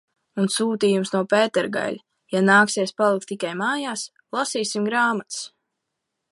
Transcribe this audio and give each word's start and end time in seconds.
Un 0.43 0.47
sūtījums 0.53 1.11
no 1.15 1.21
Pētergaiļa– 1.33 2.01
ja 2.37 2.41
nāksies 2.47 2.95
palikt 3.03 3.29
tikai 3.35 3.53
mājās, 3.61 4.09
lasīsim 4.39 4.93
grāmatas! 4.93 5.41